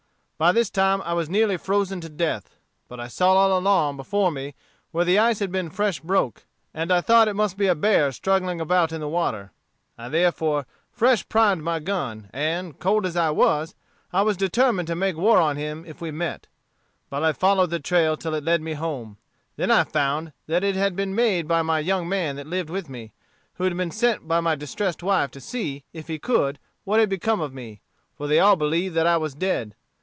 [0.37, 2.55] By this time, I was nearly frozen to death;
[2.87, 4.55] but I saw all along before me
[4.89, 8.11] where the ice had been fresh broke, and I thought it must be a bear
[8.11, 9.51] struggling about in the water.
[9.99, 13.75] I therefore fresh primed my gun, and, cold as I was,
[14.11, 16.47] I was determined to make war on him if we met.
[17.11, 19.17] But I followed the trail till it led me home.
[19.57, 22.89] Then I found that it had been made by my young man that lived with
[22.89, 23.13] me,
[23.57, 27.09] who had been sent by my distressed wife to see, if he could, what had
[27.09, 27.81] become of me,
[28.17, 29.75] for they all believed that I was dead.